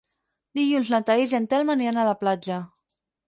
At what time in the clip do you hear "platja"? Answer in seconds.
2.23-2.57